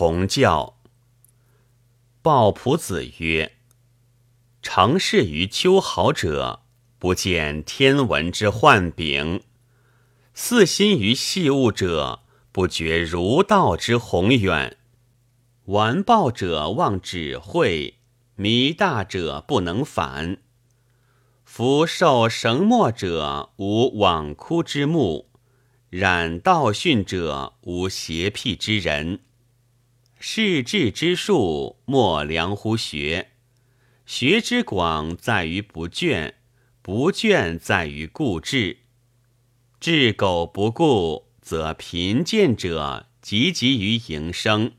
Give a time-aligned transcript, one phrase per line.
[0.00, 0.78] 同教。
[2.22, 3.58] 鲍朴子曰
[4.62, 6.62] ：“成事于秋毫者，
[6.98, 9.42] 不见天文之幻柄；
[10.32, 14.78] 似心于细物者，不觉儒道之宏远。
[15.66, 17.98] 完暴者忘指挥，
[18.36, 20.38] 迷大者不能反。
[21.44, 25.26] 夫受绳墨者，无枉哭之目；
[25.90, 29.20] 染道训者，无邪僻之人。”
[30.22, 33.28] 世智之术，莫良乎学；
[34.04, 36.34] 学之广，在于不倦；
[36.82, 38.80] 不倦，在于固志。
[39.80, 44.72] 志苟不固，则贫贱者汲汲于营生，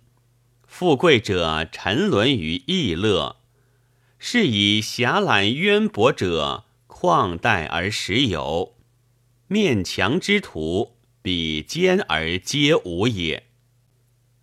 [0.67, 3.37] 富贵者沉沦于逸乐。
[4.19, 8.75] 是以侠懒渊博者旷怠而时有，
[9.47, 13.47] 面强之徒比坚而皆无也。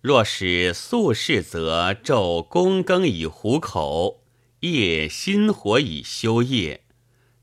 [0.01, 4.23] 若使素士，则昼躬耕以糊口，
[4.61, 6.79] 夜薪火以修业；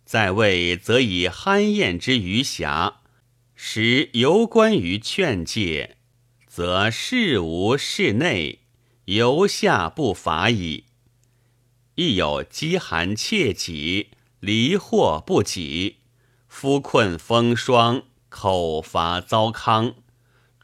[0.07, 2.95] 在位，则以酣宴之余暇，
[3.55, 5.97] 时游观于劝诫，
[6.47, 8.61] 则事无事内，
[9.05, 10.85] 游下不乏矣。
[11.97, 15.97] 亦有饥寒切己，离祸不己，
[16.49, 19.95] 夫困风霜，口乏糟糠。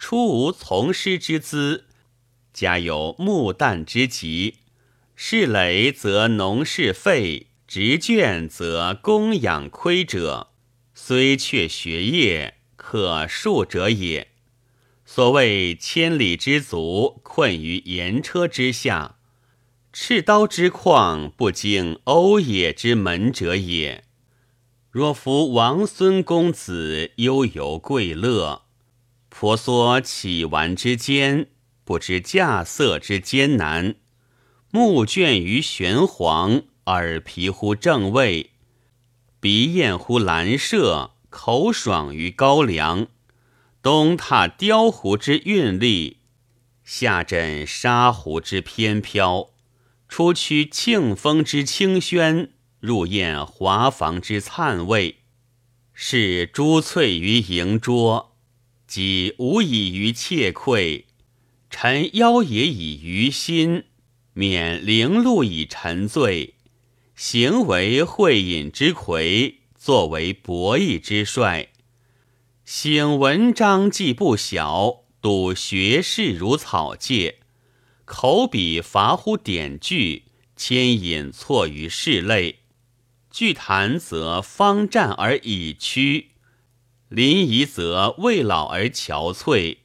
[0.05, 1.85] 初无从师之资，
[2.53, 4.57] 家有木旦之疾，
[5.15, 10.49] 是累则农事废，执卷则供养亏者，
[10.93, 14.33] 虽却学业，可恕者也。
[15.07, 19.19] 所谓千里之足，困于盐车之下；
[19.93, 24.03] 赤刀之旷，不经欧冶之门者也。
[24.91, 28.62] 若夫王孙公子，悠游贵乐。
[29.35, 31.49] 婆娑起玩之间，
[31.85, 33.95] 不知稼色之艰难；
[34.71, 38.51] 目倦于玄黄，耳疲乎正味，
[39.41, 43.09] 鼻厌乎兰麝，口爽于高粱。
[43.81, 46.19] 东踏雕壶之韵律，
[46.85, 49.49] 下枕沙壶之翩飘，
[50.09, 55.23] 出驱庆风之清轩，入宴华房之灿味，
[55.95, 58.32] 是珠翠于营桌。
[58.95, 61.07] 己无以于切愧，
[61.71, 63.85] 臣邀也以于心，
[64.35, 66.57] 免凌禄以沉醉。
[67.17, 71.71] 行为会饮之魁，作为博弈之帅。
[72.67, 77.39] 醒文章既不小，笃学士如草芥。
[78.05, 80.25] 口笔乏乎典句，
[80.55, 82.59] 牵引错于事类。
[83.31, 86.32] 具谈则方战而以屈。
[87.15, 89.77] 临沂则未老而憔悴，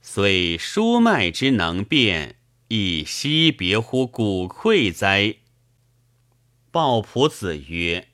[0.00, 2.36] 虽书脉之能辨，
[2.68, 5.38] 亦惜别乎骨溃哉？
[6.70, 8.10] 鲍仆子曰：“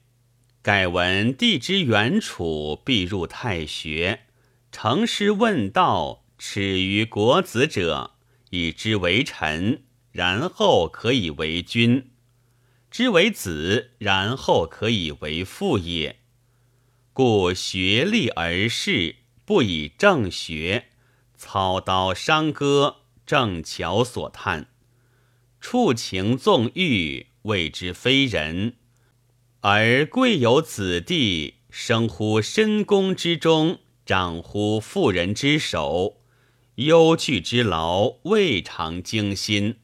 [0.64, 4.20] 改闻帝之远处，必入太学，
[4.72, 8.12] 成师问道，耻于国子者，
[8.48, 12.04] 以之为臣，然后可以为君；
[12.90, 16.20] 之为子，然后可以为父也。”
[17.14, 19.14] 故学立而仕，
[19.44, 20.86] 不以正学；
[21.36, 24.66] 操刀伤戈，正巧所叹。
[25.60, 28.74] 触情纵欲，谓之非人。
[29.60, 36.20] 而贵有子弟，生乎深宫之中，长乎妇人之手，
[36.74, 39.74] 忧惧之劳，未尝惊心；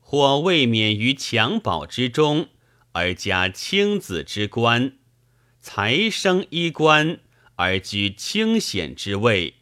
[0.00, 2.48] 或未免于襁褓之中，
[2.92, 4.94] 而加卿子之官。
[5.68, 7.18] 才生衣冠
[7.56, 9.54] 而居清显之位，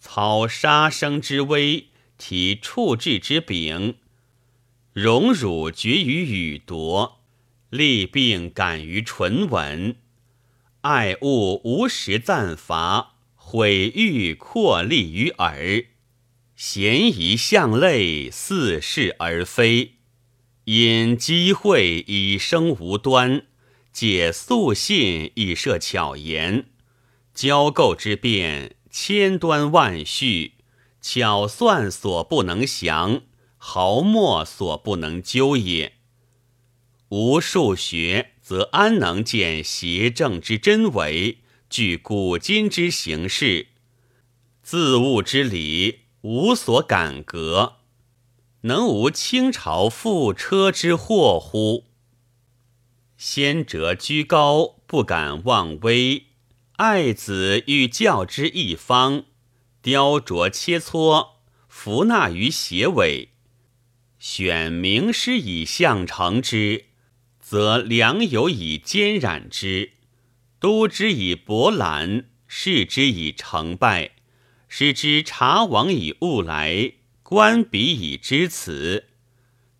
[0.00, 1.86] 操杀生之威，
[2.18, 3.94] 提处置之柄，
[4.92, 7.20] 荣辱决于语夺，
[7.70, 9.94] 利病感于唇吻，
[10.80, 15.84] 爱恶无时暂伐，毁誉扩利于耳，
[16.56, 19.92] 嫌疑向类，似是而非，
[20.64, 23.46] 因机会以生无端。
[23.92, 26.66] 解素信以设巧言，
[27.34, 30.54] 交构之变千端万绪，
[31.00, 33.22] 巧算所不能详，
[33.56, 35.94] 毫末所不能究也。
[37.08, 41.38] 无数学，则安能见邪正之真伪，
[41.68, 43.68] 具古今之形式，
[44.62, 47.78] 自物之理，无所感革，
[48.62, 51.89] 能无清朝覆车之祸乎？
[53.22, 56.22] 先哲居高，不敢妄威；
[56.76, 59.24] 爱子欲教之一方，
[59.82, 61.32] 雕琢切磋，
[61.68, 63.28] 伏纳于邪尾。
[64.18, 66.86] 选名师以相成之，
[67.38, 69.92] 则良友以兼染之。
[70.58, 74.12] 都之以博览，视之以成败，
[74.66, 79.08] 使之察往以物来，观彼以知此。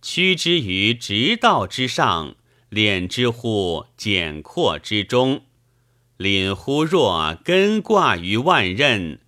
[0.02, 2.36] 屈之于直道之上，
[2.70, 5.43] 敛之乎简阔之中，
[6.17, 9.19] 凛乎若根挂于万仞，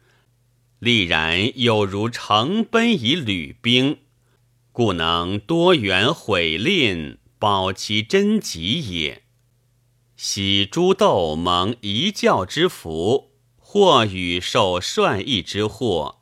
[0.78, 3.98] 力然有如乘奔以履兵，
[4.70, 9.22] 故能多元毁吝，保其贞吉也。
[10.16, 16.20] 喜诸斗蒙一教之福，或与受帅役之祸。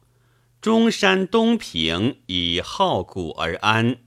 [0.62, 3.98] 中山东平以好古而安。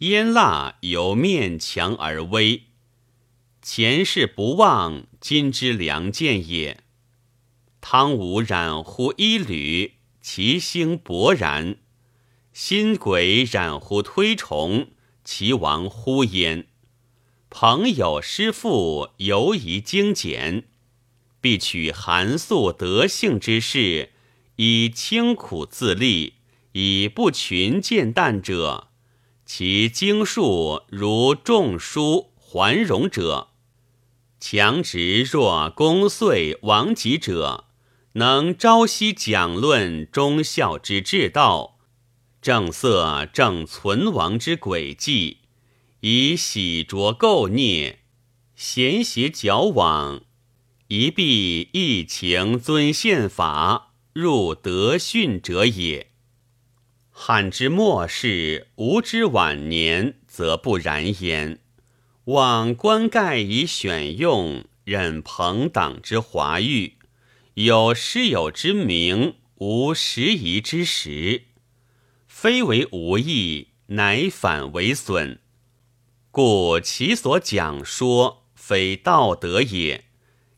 [0.00, 2.62] 烟蜡由面强而微，
[3.60, 6.82] 前世不忘，今之良见也。
[7.82, 11.74] 汤武染乎衣履，其兴勃然；
[12.54, 14.88] 新鬼染乎推崇，
[15.22, 16.68] 其亡乎焉。
[17.50, 20.64] 朋友师父犹宜精简，
[21.42, 24.12] 必取寒素德性之事，
[24.56, 26.36] 以清苦自立，
[26.72, 28.86] 以不群见淡者。
[29.52, 33.48] 其经术如仲舒桓荣者，
[34.38, 37.64] 强直若公遂王吉者，
[38.12, 41.80] 能朝夕讲论忠孝之至道，
[42.40, 45.38] 正色正存亡之轨迹，
[45.98, 47.98] 以洗濯垢孽，
[48.54, 50.22] 贤邪矫枉，
[50.86, 56.09] 一必义情遵宪法，入德训者也。
[57.22, 61.58] 汉之末世，吾之晚年，则不然焉。
[62.24, 66.94] 望冠盖以选用，任朋党之华誉，
[67.52, 71.42] 有师友之名，无时宜之时。
[72.26, 75.40] 非为无益，乃反为损。
[76.30, 80.04] 故其所讲说，非道德也；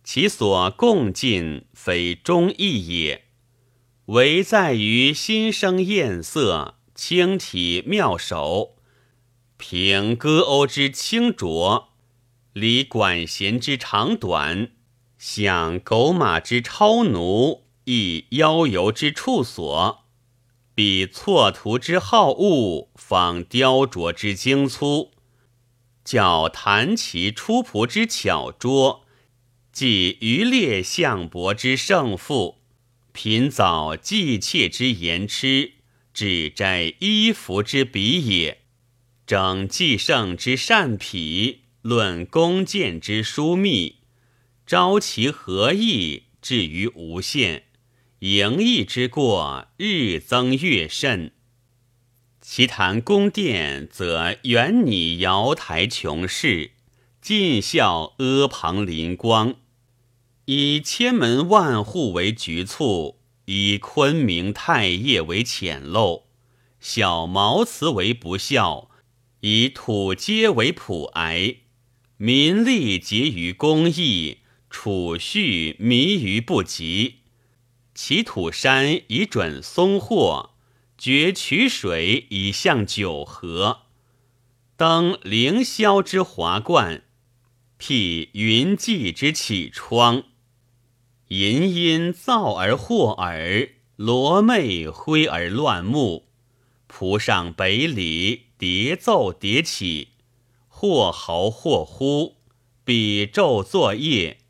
[0.05, 3.25] 其所共进，非忠义也。
[4.07, 8.75] 唯在于心生艳色，清体妙手，
[9.57, 11.91] 凭歌欧之清浊，
[12.53, 14.73] 理管弦之长短，
[15.19, 20.05] 想狗马之超奴，亦妖游之处所，
[20.75, 25.13] 比错图之好恶，仿雕琢之精粗，
[26.05, 29.05] 较弹其出仆之巧拙，
[29.73, 32.62] 即渔猎相搏之胜负。
[33.13, 35.73] 贫早祭妾之言痴，
[36.15, 38.57] 指摘衣服之比也；
[39.27, 43.97] 整季圣之善匹，论弓箭之疏密，
[44.67, 47.65] 招其合意，至于无限。
[48.21, 51.33] 盈溢之过，日增月甚。
[52.41, 56.73] 其谈宫殿，则远拟瑶台琼室，
[57.21, 59.57] 近笑阿房临光。
[60.55, 63.17] 以千门万户为局促，
[63.47, 66.25] 以昆明太液为浅陋，
[66.79, 68.91] 小茅茨为不孝，
[69.41, 71.57] 以土阶为朴癌，
[72.19, 77.21] 民力竭于公益，储蓄迷于不及。
[77.95, 80.51] 其土山以准松货，
[80.99, 83.85] 绝取水以向九河，
[84.77, 87.05] 登凌霄之华冠，
[87.79, 90.25] 辟云际之绮窗。
[91.33, 96.29] 银音噪而惑耳，罗袂挥而乱目。
[96.87, 100.09] 蒲上北里，叠奏叠起，
[100.69, 102.37] 或嚎或呼，
[102.85, 104.41] 比昼作业，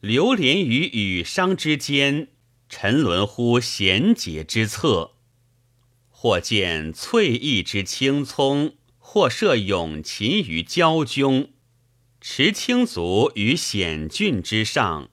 [0.00, 2.28] 流连于羽觞之间，
[2.68, 5.12] 沉沦乎闲节之侧。
[6.10, 11.48] 或见翠翼之青葱，或设永琴于郊中，
[12.20, 15.08] 持青足于险峻之上。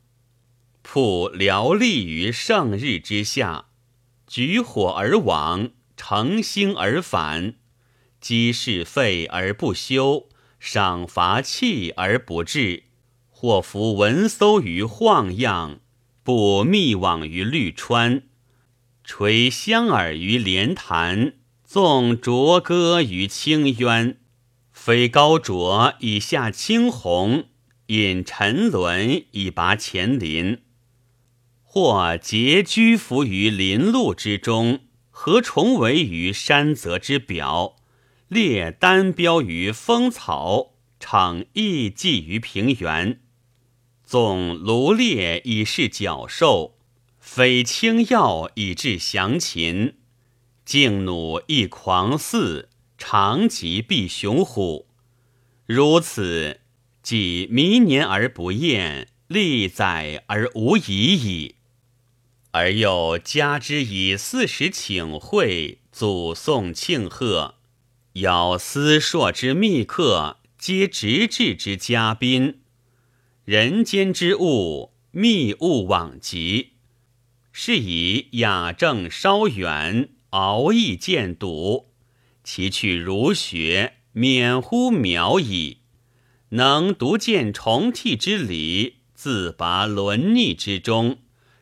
[0.90, 3.66] 铺辽立于盛日之下，
[4.26, 7.56] 举火而往，乘兴而返，
[8.22, 10.30] 积事废而不休，
[10.62, 12.84] 赏罚弃而不治，
[13.30, 15.82] 或服文搜于晃漾，
[16.24, 18.24] 不密网于绿川，
[19.04, 21.34] 垂香耳于莲潭，
[21.66, 24.18] 纵浊歌于清渊，
[24.72, 27.50] 飞高卓以下青红，
[27.88, 30.62] 引沉沦以拔前林。
[31.70, 34.80] 或结居伏于林路之中，
[35.12, 37.76] 合重围于山泽之表，
[38.30, 43.20] 列单标于风草，场异寄于平原，
[44.04, 46.78] 纵卢列以示角兽，
[47.20, 49.96] 匪青药以致降禽，
[50.66, 54.88] 敬弩亦狂肆，长戟必雄虎。
[55.66, 56.62] 如此，
[57.04, 61.57] 即弥年而不厌，历载而无已矣。
[62.58, 67.54] 而又加之以四时请会，祖送庆贺，
[68.14, 72.62] 邀司朔之密客，皆直至之嘉宾。
[73.46, 76.72] 人间之物，密物往及，
[77.52, 81.92] 是以雅正稍远，敖易见笃。
[82.44, 85.82] 其去儒学，免乎渺矣。
[86.50, 91.20] 能独见重替之理，自拔沦逆之中，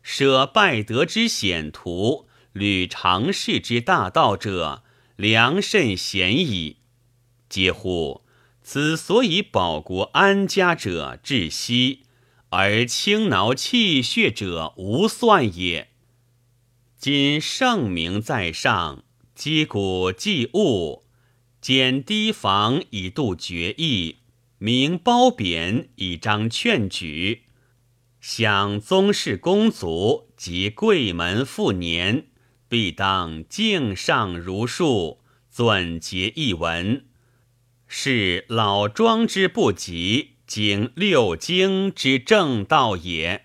[0.07, 4.83] 舍败德之险途，履常世之大道者，
[5.15, 6.77] 良甚贤矣。
[7.49, 8.21] 嗟乎！
[8.61, 12.03] 此所以保国安家者至稀，
[12.49, 15.89] 而轻挠气血者无算也。
[16.99, 21.03] 今圣明在上，击鼓祭物，
[21.59, 24.17] 减堤防以度决议，
[24.59, 27.44] 明褒贬以彰劝举，
[28.27, 32.25] 享宗室公族及贵门富年，
[32.67, 35.19] 必当敬上如数，
[35.55, 37.05] 纂结一文。
[37.87, 43.44] 是老庄之不及，经六经之正道也。